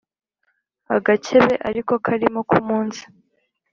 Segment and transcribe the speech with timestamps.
[0.95, 3.03] agakebe ari ko karimo k' umunsi